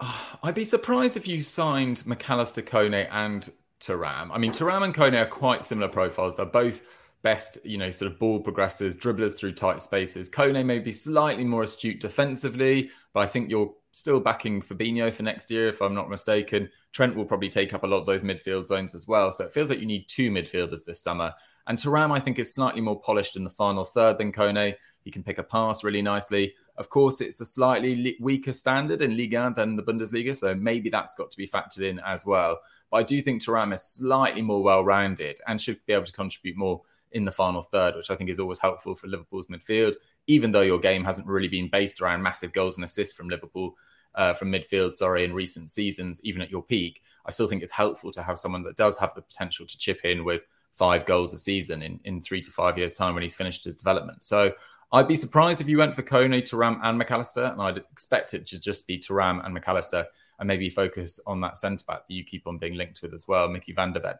I'd 0.42 0.54
be 0.54 0.64
surprised 0.64 1.16
if 1.16 1.28
you 1.28 1.42
signed 1.42 2.06
Mac 2.06 2.28
Allister, 2.28 2.62
Kone, 2.62 3.08
and 3.10 3.48
Thuram. 3.80 4.30
I 4.32 4.38
mean, 4.38 4.52
Thuram 4.52 4.84
and 4.84 4.94
Kone 4.94 5.20
are 5.20 5.26
quite 5.26 5.64
similar 5.64 5.88
profiles. 5.88 6.36
They're 6.36 6.46
both 6.46 6.82
best, 7.22 7.58
you 7.64 7.76
know, 7.76 7.90
sort 7.90 8.10
of 8.10 8.18
ball 8.18 8.42
progressors, 8.42 8.94
dribblers 8.94 9.36
through 9.36 9.52
tight 9.52 9.82
spaces. 9.82 10.28
Kone 10.28 10.64
may 10.64 10.78
be 10.78 10.92
slightly 10.92 11.44
more 11.44 11.62
astute 11.62 12.00
defensively, 12.00 12.90
but 13.12 13.20
I 13.20 13.26
think 13.26 13.50
you're 13.50 13.74
still 13.92 14.20
backing 14.20 14.62
Fabinho 14.62 15.12
for 15.12 15.22
next 15.22 15.50
year, 15.50 15.68
if 15.68 15.82
I'm 15.82 15.94
not 15.94 16.08
mistaken. 16.08 16.70
Trent 16.92 17.14
will 17.14 17.24
probably 17.24 17.48
take 17.48 17.74
up 17.74 17.84
a 17.84 17.86
lot 17.86 17.98
of 17.98 18.06
those 18.06 18.22
midfield 18.22 18.66
zones 18.66 18.94
as 18.94 19.06
well. 19.06 19.30
So 19.32 19.44
it 19.44 19.52
feels 19.52 19.68
like 19.68 19.80
you 19.80 19.86
need 19.86 20.08
two 20.08 20.30
midfielders 20.30 20.84
this 20.84 21.02
summer. 21.02 21.34
And 21.70 21.78
Thuram, 21.78 22.10
I 22.10 22.18
think, 22.18 22.40
is 22.40 22.52
slightly 22.52 22.80
more 22.80 23.00
polished 23.00 23.36
in 23.36 23.44
the 23.44 23.48
final 23.48 23.84
third 23.84 24.18
than 24.18 24.32
Kone. 24.32 24.74
He 25.04 25.10
can 25.12 25.22
pick 25.22 25.38
a 25.38 25.44
pass 25.44 25.84
really 25.84 26.02
nicely. 26.02 26.52
Of 26.76 26.90
course, 26.90 27.20
it's 27.20 27.40
a 27.40 27.44
slightly 27.44 28.16
weaker 28.18 28.52
standard 28.52 29.02
in 29.02 29.16
Liga 29.16 29.54
than 29.54 29.76
the 29.76 29.84
Bundesliga, 29.84 30.34
so 30.34 30.52
maybe 30.52 30.90
that's 30.90 31.14
got 31.14 31.30
to 31.30 31.36
be 31.36 31.46
factored 31.46 31.82
in 31.82 32.00
as 32.00 32.26
well. 32.26 32.58
But 32.90 32.96
I 32.96 33.02
do 33.04 33.22
think 33.22 33.40
Thuram 33.40 33.72
is 33.72 33.84
slightly 33.84 34.42
more 34.42 34.64
well 34.64 34.82
rounded 34.82 35.38
and 35.46 35.60
should 35.60 35.78
be 35.86 35.92
able 35.92 36.06
to 36.06 36.12
contribute 36.12 36.56
more 36.56 36.82
in 37.12 37.24
the 37.24 37.30
final 37.30 37.62
third, 37.62 37.94
which 37.94 38.10
I 38.10 38.16
think 38.16 38.30
is 38.30 38.40
always 38.40 38.58
helpful 38.58 38.96
for 38.96 39.06
Liverpool's 39.06 39.46
midfield, 39.46 39.94
even 40.26 40.50
though 40.50 40.62
your 40.62 40.80
game 40.80 41.04
hasn't 41.04 41.28
really 41.28 41.46
been 41.46 41.70
based 41.70 42.00
around 42.00 42.24
massive 42.24 42.52
goals 42.52 42.74
and 42.76 42.84
assists 42.84 43.14
from 43.14 43.28
Liverpool. 43.28 43.76
Uh, 44.12 44.34
from 44.34 44.50
midfield, 44.50 44.92
sorry, 44.92 45.22
in 45.22 45.32
recent 45.32 45.70
seasons, 45.70 46.20
even 46.24 46.42
at 46.42 46.50
your 46.50 46.64
peak, 46.64 47.00
I 47.24 47.30
still 47.30 47.46
think 47.46 47.62
it's 47.62 47.70
helpful 47.70 48.10
to 48.10 48.24
have 48.24 48.40
someone 48.40 48.64
that 48.64 48.76
does 48.76 48.98
have 48.98 49.14
the 49.14 49.22
potential 49.22 49.66
to 49.66 49.78
chip 49.78 50.04
in 50.04 50.24
with 50.24 50.46
five 50.80 51.04
goals 51.04 51.34
a 51.34 51.38
season 51.38 51.82
in, 51.82 52.00
in 52.04 52.22
three 52.22 52.40
to 52.40 52.50
five 52.50 52.78
years' 52.78 52.94
time 52.94 53.12
when 53.12 53.22
he's 53.22 53.34
finished 53.34 53.64
his 53.66 53.76
development. 53.76 54.22
So 54.22 54.54
I'd 54.92 55.06
be 55.06 55.14
surprised 55.14 55.60
if 55.60 55.68
you 55.68 55.76
went 55.76 55.94
for 55.94 56.02
Kone, 56.02 56.40
Thuram, 56.40 56.80
and 56.82 56.96
Mac 56.96 57.10
Allister, 57.10 57.44
and 57.44 57.60
I'd 57.60 57.76
expect 57.76 58.32
it 58.32 58.46
to 58.46 58.58
just 58.58 58.86
be 58.86 58.98
Thuram 58.98 59.44
and 59.44 59.52
Mac 59.52 59.68
Allister, 59.68 60.06
and 60.38 60.46
maybe 60.48 60.70
focus 60.70 61.20
on 61.26 61.42
that 61.42 61.58
centre 61.58 61.84
back 61.86 62.08
that 62.08 62.14
you 62.14 62.24
keep 62.24 62.46
on 62.46 62.56
being 62.56 62.76
linked 62.76 63.02
with 63.02 63.12
as 63.12 63.28
well, 63.28 63.46
Micky 63.46 63.72
van 63.72 63.92
de 63.92 64.00
Ven. 64.00 64.14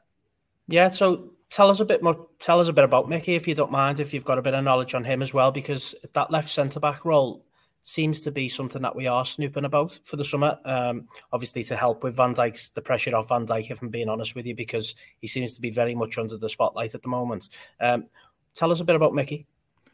Yeah, 0.69 0.91
so 0.91 1.31
tell 1.49 1.71
us 1.71 1.81
a 1.81 1.87
bit 1.87 2.03
more. 2.03 2.29
Tell 2.39 2.61
us 2.61 2.69
a 2.69 2.75
bit 2.75 2.85
about 2.85 3.09
Micky, 3.09 3.37
if 3.37 3.49
you 3.49 3.55
don't 3.55 3.73
mind, 3.73 3.99
if 3.99 4.13
you've 4.13 4.27
got 4.27 4.39
a 4.39 4.43
bit 4.43 4.53
of 4.53 4.63
knowledge 4.63 4.95
on 4.95 5.05
him 5.05 5.23
as 5.23 5.33
well, 5.33 5.51
because 5.51 5.95
that 6.13 6.31
left 6.31 6.51
centre 6.51 6.79
back 6.79 7.07
role 7.07 7.43
seems 7.83 8.21
to 8.23 8.31
be 8.31 8.49
something 8.49 8.83
that 8.83 8.95
we 8.95 9.07
are 9.07 9.25
snooping 9.25 9.65
about 9.65 9.99
for 10.05 10.17
the 10.17 10.25
summer. 10.25 10.59
Um, 10.65 11.09
obviously, 11.33 11.63
to 11.65 11.77
help 11.77 12.05
with 12.05 12.17
Van 12.17 12.35
Dijk's 12.35 12.71
the 12.71 12.83
pressure 12.83 13.17
off 13.17 13.29
Van 13.29 13.47
Dijk, 13.47 13.71
if 13.71 13.83
I'm 13.83 13.89
being 13.89 14.09
honest 14.09 14.35
with 14.35 14.47
you, 14.47 14.55
because 14.55 14.95
he 15.19 15.27
seems 15.27 15.55
to 15.55 15.61
be 15.61 15.71
very 15.71 15.95
much 15.95 16.19
under 16.19 16.37
the 16.37 16.49
spotlight 16.49 16.95
at 16.95 17.03
the 17.03 17.09
moment. 17.09 17.49
Um, 17.81 18.07
tell 18.55 18.71
us 18.71 18.81
a 18.81 18.85
bit 18.85 18.97
about 18.97 19.15
Micky. 19.15 19.47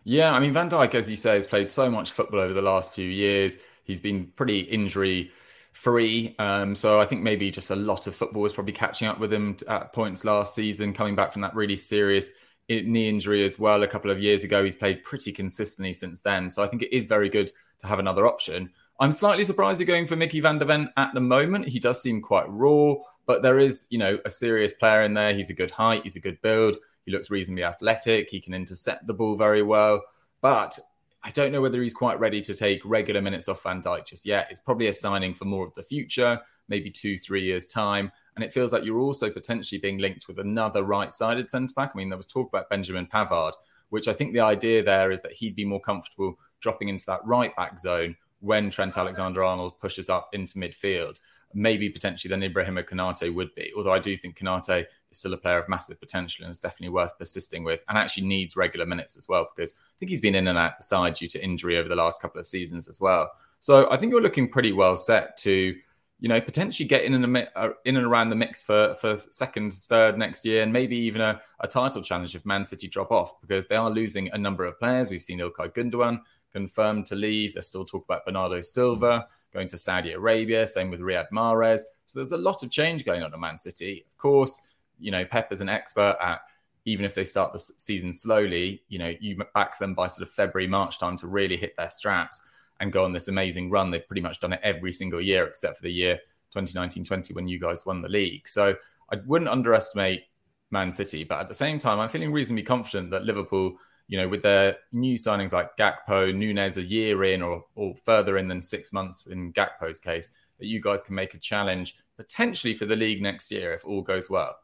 Yeah, 0.05 0.33
I 0.33 0.41
mean, 0.41 0.53
Van 0.53 0.71
Dijk, 0.71 0.95
as 0.95 1.11
you 1.11 1.17
say, 1.17 1.35
has 1.35 1.47
played 1.47 1.69
so 1.69 1.91
much 1.91 2.13
football 2.13 2.41
over 2.41 2.55
the 2.55 2.63
last 2.63 2.95
few 2.95 3.09
years. 3.09 3.57
He's 3.85 4.01
been 4.01 4.27
pretty 4.37 4.61
injury 4.61 5.31
free. 5.73 6.35
Um, 6.39 6.75
so 6.75 7.01
I 7.01 7.05
think 7.05 7.23
maybe 7.23 7.51
just 7.51 7.71
a 7.71 7.77
lot 7.77 8.07
of 8.07 8.15
football 8.15 8.43
was 8.43 8.53
probably 8.53 8.73
catching 8.73 9.09
up 9.09 9.21
with 9.21 9.33
him 9.33 9.57
at 9.69 9.93
points 9.93 10.25
last 10.25 10.55
season, 10.55 10.93
coming 10.93 11.15
back 11.15 11.33
from 11.33 11.43
that 11.43 11.55
really 11.55 11.77
serious 11.77 12.31
knee 12.69 13.09
injury 13.09 13.45
as 13.45 13.59
well 13.59 13.83
a 13.83 13.87
couple 13.87 14.11
of 14.11 14.21
years 14.21 14.43
ago. 14.43 14.65
He's 14.65 14.77
played 14.77 15.05
pretty 15.05 15.33
consistently 15.33 15.93
since 15.93 16.21
then. 16.21 16.51
So 16.51 16.63
I 16.63 16.67
think 16.67 16.83
it 16.83 16.97
is 16.97 17.07
very 17.07 17.29
good 17.29 17.51
to 17.81 17.87
have 17.87 17.99
another 17.99 18.27
option. 18.27 18.71
I'm 18.99 19.13
slightly 19.13 19.45
surprised 19.45 19.81
you're 19.81 19.87
going 19.87 20.07
for 20.07 20.17
Micky 20.17 20.41
van 20.41 20.59
de 20.59 20.65
Ven 20.65 20.91
at 20.97 21.13
the 21.13 21.21
moment. 21.21 21.69
He 21.69 21.79
does 21.79 22.01
seem 22.01 22.23
quite 22.23 22.49
raw, 22.49 22.95
but 23.27 23.43
there 23.43 23.59
is, 23.59 23.87
you 23.91 23.99
know, 23.99 24.19
a 24.25 24.31
serious 24.31 24.73
player 24.73 25.03
in 25.03 25.15
there. 25.15 25.35
He's 25.35 25.51
a 25.51 25.55
good 25.55 25.71
height, 25.71 26.03
he's 26.05 26.17
a 26.17 26.21
good 26.21 26.41
build, 26.41 26.79
he 27.05 27.13
looks 27.13 27.31
reasonably 27.31 27.65
athletic, 27.65 28.31
he 28.31 28.41
can 28.41 28.55
intercept 28.55 29.07
the 29.07 29.15
ball 29.15 29.37
very 29.37 29.63
well. 29.63 30.03
But 30.41 30.79
I 31.23 31.31
don't 31.31 31.51
know 31.51 31.61
whether 31.61 31.83
he's 31.83 31.93
quite 31.93 32.21
ready 32.21 32.41
to 32.41 32.55
take 32.55 32.81
regular 32.85 33.21
minutes 33.21 33.49
off 33.49 33.65
Van 33.65 33.83
Dijk 33.83 34.07
just 34.07 34.25
yet. 34.25 34.47
It's 34.49 34.61
probably 34.61 34.87
a 34.87 34.95
signing 34.95 35.35
for 35.35 35.45
more 35.45 35.67
of 35.67 35.75
the 35.75 35.83
future, 35.83 36.41
maybe 36.69 36.89
two, 36.89 37.19
three 37.19 37.43
years' 37.43 37.67
time. 37.67 38.13
And 38.37 38.45
it 38.45 38.53
feels 38.53 38.73
like 38.73 38.85
you're 38.85 39.01
also 39.01 39.29
potentially 39.29 39.81
being 39.81 39.99
linked 39.99 40.29
with 40.29 40.39
another 40.39 40.85
right 40.85 41.13
sided 41.13 41.51
centre 41.51 41.75
back. 41.75 41.91
I 41.93 41.99
mean, 41.99 42.11
there 42.11 42.17
was 42.17 42.29
talk 42.29 42.49
about 42.49 42.71
Benjamin 42.71 43.09
Pavard, 43.13 43.55
which 43.91 44.09
I 44.09 44.13
think 44.13 44.33
the 44.33 44.41
idea 44.41 44.83
there 44.83 45.11
is 45.11 45.21
that 45.23 45.33
he'd 45.33 45.57
be 45.57 45.65
more 45.65 45.81
comfortable 45.81 46.39
dropping 46.61 46.89
into 46.89 47.07
that 47.07 47.25
right 47.25 47.55
back 47.57 47.79
zone 47.79 48.17
when 48.41 48.71
Trent 48.71 48.99
Alexander 48.99 49.43
Arnold 49.43 49.79
pushes 49.81 50.09
up 50.11 50.29
into 50.33 50.59
midfield. 50.59 51.19
maybe 51.55 51.89
potentially 51.89 52.29
than 52.29 52.43
Ibrahima 52.43 52.85
Konate 52.85 53.35
would 53.35 53.55
be. 53.55 53.73
Although 53.77 53.93
I 53.93 53.99
do 53.99 54.17
think 54.17 54.39
Konate 54.39 54.85
is 55.11 55.19
still 55.19 55.33
a 55.33 55.39
player 55.39 55.59
of 55.59 55.69
massive 55.69 55.99
potential 55.99 56.45
and 56.45 56.53
is 56.53 56.59
definitely 56.59 56.93
worth 56.93 57.19
persisting 57.19 57.65
with 57.65 57.83
and 57.89 57.97
actually 57.97 58.27
needs 58.27 58.57
regular 58.57 58.85
minutes 58.85 59.17
as 59.17 59.27
well 59.29 59.49
because 59.55 59.73
I 59.73 59.97
think 59.99 60.11
he's 60.11 60.21
been 60.21 60.35
in 60.35 60.49
and 60.49 60.59
out 60.59 60.77
the 60.79 60.85
side 60.85 61.15
due 61.15 61.29
to 61.29 61.43
injury 61.43 61.79
over 61.79 61.89
the 61.89 61.97
last 61.97 62.21
couple 62.21 62.39
of 62.39 62.47
seasons 62.47 62.89
as 62.89 63.01
well. 63.01 63.31
So 63.61 63.91
I 63.91 63.97
think 63.97 64.13
you're 64.13 64.21
looking 64.23 64.51
pretty 64.51 64.73
well 64.73 64.97
set 64.97 65.37
to, 65.39 65.75
you 66.19 66.29
know, 66.29 66.41
potentially 66.41 66.89
get 66.89 67.05
in 67.05 67.13
and, 67.13 67.49
uh, 67.55 67.71
in 67.85 67.97
and 67.97 68.07
around 68.07 68.31
the 68.31 68.37
mix 68.37 68.63
for, 68.63 68.95
for 68.95 69.17
second, 69.19 69.75
third 69.75 70.17
next 70.17 70.45
year 70.47 70.63
and 70.63 70.73
maybe 70.73 70.97
even 70.97 71.21
a, 71.21 71.41
a 71.61 71.69
title 71.69 72.03
challenge 72.03 72.35
if 72.35 72.47
Man 72.47 72.65
City 72.65 72.89
drop 72.89 73.11
off 73.11 73.41
because 73.41 73.67
they 73.67 73.77
are 73.77 73.91
losing 73.91 74.31
a 74.31 74.39
number 74.39 74.65
of 74.65 74.79
players. 74.79 75.11
We've 75.11 75.21
seen 75.21 75.41
Ilkay 75.41 75.75
Gundogan 75.75 76.21
confirmed 76.53 77.05
to 77.07 77.15
leave. 77.15 77.53
There's 77.53 77.67
still 77.67 77.85
talk 77.85 78.05
about 78.05 78.25
Bernardo 78.25 78.63
Silva 78.63 79.27
going 79.53 79.69
to 79.69 79.77
Saudi 79.77 80.13
Arabia. 80.13 80.67
Same 80.67 80.91
with 80.91 81.01
Riyad 81.01 81.27
Mahrez. 81.31 81.81
So 82.07 82.19
there's 82.19 82.33
a 82.33 82.39
lot 82.39 82.63
of 82.63 82.71
change 82.71 83.05
going 83.05 83.23
on 83.23 83.33
at 83.33 83.39
Man 83.39 83.59
City. 83.59 84.07
Of 84.09 84.17
course, 84.17 84.59
you 84.99 85.11
know 85.11 85.25
Pep 85.25 85.53
is 85.53 85.61
an 85.61 85.69
expert 85.69 86.17
at 86.21 86.41
even 86.87 87.05
if 87.05 87.15
they 87.15 87.25
start 87.25 87.53
the 87.53 87.59
season 87.59 88.13
slowly. 88.13 88.83
You 88.89 88.99
know 88.99 89.13
you 89.21 89.43
back 89.55 89.79
them 89.79 89.95
by 89.95 90.07
sort 90.07 90.27
of 90.27 90.35
February 90.35 90.67
March 90.67 90.99
time 90.99 91.17
to 91.19 91.27
really 91.27 91.57
hit 91.57 91.77
their 91.77 91.91
straps 91.91 92.41
and 92.81 92.93
go 92.93 93.05
on 93.05 93.13
this 93.13 93.29
amazing 93.29 93.71
run. 93.71 93.91
They've 93.91 94.07
pretty 94.07 94.23
much 94.23 94.41
done 94.41 94.53
it 94.53 94.61
every 94.63 94.93
single 94.93 95.21
year 95.21 95.47
except 95.47 95.77
for 95.77 95.83
the 95.83 95.93
year 95.93 96.19
2019-20 96.55 97.35
when 97.35 97.49
you 97.49 97.59
guys 97.59 97.87
won 97.87 98.03
the 98.03 98.09
league. 98.09 98.47
So 98.47 98.77
I 99.11 99.17
wouldn't 99.27 99.51
underestimate 99.51 100.25
Man 100.71 100.91
City, 100.93 101.25
but 101.25 101.41
at 101.41 101.49
the 101.49 101.55
same 101.55 101.79
time, 101.79 102.01
I'm 102.01 102.09
feeling 102.09 102.33
reasonably 102.33 102.65
confident 102.65 103.11
that 103.11 103.25
Liverpool 103.25 103.79
you 104.09 104.19
know, 104.19 104.29
with 104.29 104.43
their 104.43 104.77
new 104.93 105.17
signings 105.17 105.53
like 105.53 105.77
Gakpo, 105.77 106.35
Nunez 106.35 106.77
a 106.77 106.83
year 106.83 107.25
in 107.25 107.43
or, 107.43 107.65
or 107.75 107.95
further 108.05 108.39
in 108.39 108.49
than 108.49 108.61
six 108.61 108.93
months 108.93 109.27
in 109.27 109.53
Gakpo's 109.53 109.99
case, 109.99 110.31
that 110.59 110.67
you 110.67 110.81
guys 110.81 111.03
can 111.03 111.15
make 111.15 111.35
a 111.35 111.39
challenge 111.39 111.97
potentially 112.17 112.75
for 112.75 112.87
the 112.87 112.97
league 112.97 113.21
next 113.21 113.51
year 113.51 113.73
if 113.73 113.85
all 113.85 114.03
goes 114.03 114.31
well. 114.31 114.57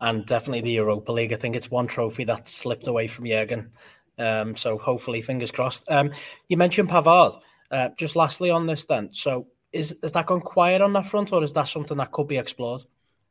And 0.00 0.24
definitely 0.24 0.62
the 0.62 0.72
Europa 0.72 1.12
League. 1.12 1.32
I 1.32 1.36
think 1.36 1.56
it's 1.56 1.70
one 1.70 1.88
trophy 1.88 2.24
that 2.24 2.48
slipped 2.48 2.86
away 2.86 3.08
from 3.08 3.26
Jurgen. 3.26 3.72
Um, 4.18 4.56
so 4.56 4.78
hopefully, 4.78 5.20
fingers 5.22 5.50
crossed. 5.50 5.90
Um, 5.90 6.12
you 6.48 6.56
mentioned 6.56 6.88
Pavard. 6.88 7.38
Uh, 7.70 7.90
just 7.98 8.16
lastly 8.16 8.50
on 8.50 8.66
this, 8.66 8.86
then. 8.86 9.10
So 9.12 9.48
is 9.72 9.96
is 10.02 10.12
that 10.12 10.26
gone 10.26 10.40
quiet 10.40 10.80
on 10.80 10.92
that 10.94 11.06
front, 11.06 11.32
or 11.32 11.42
is 11.42 11.52
that 11.52 11.68
something 11.68 11.96
that 11.98 12.12
could 12.12 12.28
be 12.28 12.38
explored? 12.38 12.82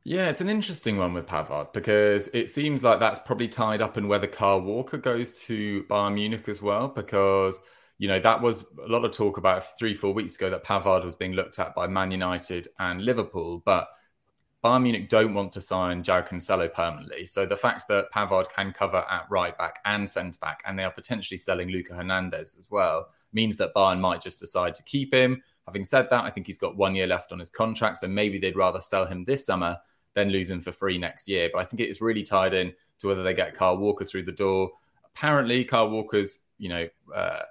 Yeah, 0.04 0.30
it's 0.30 0.42
an 0.42 0.50
interesting 0.50 0.98
one 0.98 1.14
with 1.14 1.26
Pavard 1.26 1.74
because 1.74 2.30
it 2.30 2.50
seems 2.50 2.84
like 2.84 3.00
that's 3.00 3.20
probably 3.20 3.50
tied 3.50 3.82
up 3.82 3.98
in 3.98 4.08
whether 4.08 4.28
Kyle 4.28 4.62
Walker 4.62 4.98
goes 4.98 5.34
to 5.44 5.84
Bayern 5.90 6.14
Munich 6.14 6.48
as 6.48 6.62
well. 6.62 6.88
Because 6.88 7.62
you 7.98 8.08
know 8.08 8.20
that 8.20 8.42
was 8.42 8.66
a 8.84 8.88
lot 8.88 9.04
of 9.04 9.12
talk 9.12 9.38
about 9.38 9.78
three, 9.78 9.94
four 9.94 10.14
weeks 10.14 10.36
ago 10.36 10.50
that 10.50 10.64
Pavard 10.64 11.04
was 11.04 11.16
being 11.16 11.34
looked 11.34 11.60
at 11.60 11.76
by 11.76 11.88
Man 11.88 12.12
United 12.12 12.68
and 12.80 13.04
Liverpool, 13.04 13.62
but 13.66 13.88
Bayern 14.64 14.84
Munich 14.84 15.08
don't 15.08 15.36
want 15.36 15.52
to 15.52 15.62
sign 15.62 16.02
João 16.02 16.28
Cancelo 16.28 16.72
permanently. 16.74 17.26
So 17.26 17.46
the 17.46 17.56
fact 17.56 17.88
that 17.90 18.12
Pavard 18.12 18.50
can 18.50 18.72
cover 18.72 19.06
at 19.10 19.28
right 19.30 19.56
back 19.58 19.80
and 19.86 20.10
centre 20.10 20.40
back, 20.42 20.64
and 20.66 20.78
they 20.78 20.84
are 20.84 20.92
potentially 20.92 21.38
selling 21.38 21.70
Lucas 21.70 21.96
Hernandez 21.96 22.56
as 22.58 22.70
well, 22.72 23.10
means 23.34 23.58
that 23.58 23.76
Bayern 23.76 24.00
might 24.00 24.22
just 24.22 24.40
decide 24.40 24.74
to 24.76 24.84
keep 24.84 25.14
him. 25.14 25.42
Having 25.68 25.86
said 25.86 26.10
that, 26.10 26.24
I 26.24 26.32
think 26.32 26.48
he's 26.48 26.58
got 26.58 26.76
one 26.76 26.96
year 26.96 27.08
left 27.08 27.32
on 27.32 27.40
his 27.40 27.50
contract, 27.50 28.00
so 28.00 28.08
maybe 28.08 28.40
they'd 28.40 28.56
rather 28.56 28.82
sell 28.82 29.06
him 29.06 29.26
this 29.26 29.46
summer 29.46 29.78
than 30.16 30.30
lose 30.30 30.50
him 30.50 30.62
for 30.62 30.72
free 30.72 30.98
next 30.98 31.28
year. 31.28 31.50
But 31.54 31.60
I 31.60 31.66
think 31.66 31.82
it 31.82 31.90
is 31.90 32.02
really 32.02 32.24
tied 32.24 32.54
in 32.54 32.74
to 33.00 33.08
whether 33.08 33.22
they 33.22 33.36
get 33.36 33.54
Kyle 33.54 33.78
Walker 33.78 34.06
through 34.06 34.24
the 34.24 34.32
door. 34.32 34.72
Apparently, 35.06 35.64
Kyle 35.66 35.90
Walker's, 35.90 36.46
you 36.58 36.70
know, 36.70 36.88
uh, 37.14 37.42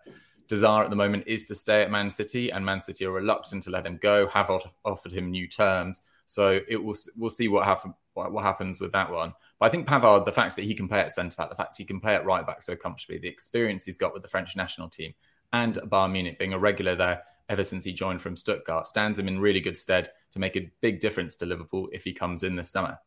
desire 0.49 0.83
at 0.83 0.91
the 0.91 0.97
moment 0.97 1.25
is 1.27 1.45
to 1.45 1.55
stay 1.55 1.83
at 1.83 1.91
Man 1.91 2.11
City, 2.11 2.51
and 2.51 2.65
Man 2.65 2.81
City 2.81 3.05
are 3.05 3.13
reluctant 3.13 3.63
to 3.65 3.71
let 3.71 3.87
him 3.87 3.99
go. 4.03 4.27
Have 4.27 4.51
offered 4.85 5.13
him 5.13 5.31
new 5.31 5.47
terms, 5.47 6.01
so 6.27 6.61
it 6.69 6.77
will. 6.77 6.95
We'll 7.17 7.31
see 7.31 7.49
what 7.49 7.65
happen, 7.65 7.95
what, 8.15 8.33
what 8.33 8.45
happens 8.45 8.81
with 8.81 8.93
that 8.93 9.11
one. 9.11 9.33
But 9.59 9.67
I 9.67 9.69
think 9.71 9.87
Pavard, 9.87 10.25
the 10.25 10.33
fact 10.33 10.57
that 10.57 10.65
he 10.65 10.75
can 10.75 10.89
play 10.89 11.01
at 11.01 11.13
centre 11.13 11.37
back, 11.37 11.49
the 11.49 11.57
fact 11.57 11.79
he 11.79 11.85
can 11.85 12.01
play 12.01 12.15
at 12.15 12.27
right 12.27 12.47
back 12.47 12.63
so 12.63 12.77
comfortably, 12.77 13.19
the 13.19 13.29
experience 13.29 13.85
he's 13.85 13.97
got 13.97 14.13
with 14.13 14.23
the 14.23 14.29
French 14.29 14.57
national 14.57 14.91
team, 14.91 15.15
and 15.53 15.77
Bayern 15.77 16.13
Munich 16.13 16.39
being 16.39 16.53
a 16.53 16.59
regular 16.59 16.95
there 16.95 17.23
ever 17.49 17.65
since 17.65 17.85
he 17.85 17.93
joined 17.93 18.21
from 18.21 18.37
Stuttgart 18.37 18.87
stands 18.87 19.19
him 19.19 19.29
in 19.29 19.39
really 19.39 19.61
good 19.61 19.77
stead 19.77 20.11
to 20.33 20.39
make 20.39 20.57
a 20.57 20.71
big 20.81 21.01
difference 21.01 21.37
to 21.37 21.47
Liverpool 21.47 21.89
if 21.93 22.05
he 22.05 22.13
comes 22.13 22.43
in 22.43 22.57
this 22.57 22.71
summer. 22.71 22.99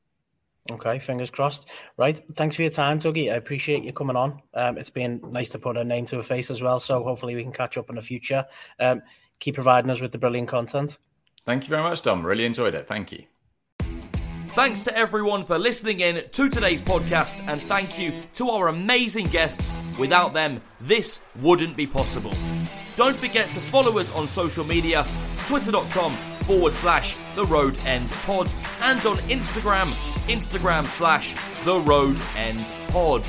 Okay, 0.71 0.99
fingers 0.99 1.31
crossed. 1.31 1.67
Right, 1.97 2.19
thanks 2.35 2.55
for 2.55 2.61
your 2.61 2.71
time, 2.71 2.99
Dougie. 2.99 3.31
I 3.31 3.35
appreciate 3.35 3.83
you 3.83 3.91
coming 3.91 4.15
on. 4.15 4.41
Um, 4.53 4.77
it's 4.77 4.89
been 4.89 5.19
nice 5.31 5.49
to 5.49 5.59
put 5.59 5.77
a 5.77 5.83
name 5.83 6.05
to 6.05 6.19
a 6.19 6.23
face 6.23 6.51
as 6.51 6.61
well. 6.61 6.79
So 6.79 7.03
hopefully 7.03 7.35
we 7.35 7.43
can 7.43 7.51
catch 7.51 7.77
up 7.77 7.89
in 7.89 7.95
the 7.95 8.01
future. 8.01 8.45
Um, 8.79 9.01
keep 9.39 9.55
providing 9.55 9.89
us 9.89 10.01
with 10.01 10.11
the 10.11 10.17
brilliant 10.17 10.47
content. 10.47 10.97
Thank 11.49 11.63
you 11.63 11.69
very 11.69 11.81
much, 11.81 12.03
Dom. 12.03 12.23
Really 12.23 12.45
enjoyed 12.45 12.75
it. 12.75 12.87
Thank 12.87 13.11
you. 13.11 13.23
Thanks 14.49 14.83
to 14.83 14.95
everyone 14.95 15.43
for 15.43 15.57
listening 15.57 15.99
in 15.99 16.29
to 16.29 16.47
today's 16.47 16.79
podcast, 16.79 17.43
and 17.47 17.59
thank 17.63 17.97
you 17.97 18.13
to 18.35 18.51
our 18.51 18.67
amazing 18.67 19.25
guests. 19.25 19.73
Without 19.97 20.35
them, 20.35 20.61
this 20.79 21.21
wouldn't 21.41 21.75
be 21.75 21.87
possible. 21.87 22.33
Don't 22.95 23.15
forget 23.15 23.47
to 23.55 23.59
follow 23.61 23.97
us 23.97 24.15
on 24.15 24.27
social 24.27 24.63
media 24.63 25.03
twitter.com 25.47 26.11
forward 26.45 26.73
slash 26.73 27.15
the 27.33 27.45
road 27.45 27.75
end 27.83 28.09
pod 28.27 28.53
and 28.83 29.03
on 29.07 29.17
Instagram, 29.29 29.89
Instagram 30.27 30.83
slash 30.83 31.33
the 31.65 31.79
road 31.79 32.15
end 32.37 32.63
pod. 32.89 33.23